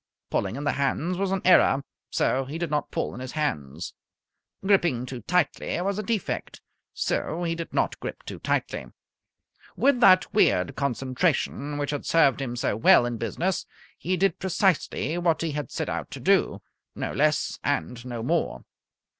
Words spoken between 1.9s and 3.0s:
so he did not